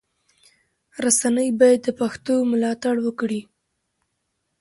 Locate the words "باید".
1.59-1.79